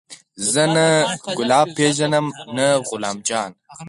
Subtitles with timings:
[0.51, 0.87] زه نه
[1.37, 2.25] ګلاب پېژنم
[2.57, 3.51] نه غلام جان.